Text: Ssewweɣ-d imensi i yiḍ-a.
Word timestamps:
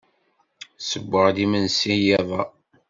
Ssewweɣ-d 0.79 1.37
imensi 1.45 1.91
i 1.93 2.03
yiḍ-a. 2.05 2.43